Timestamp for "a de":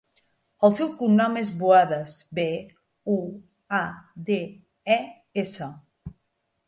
3.81-4.41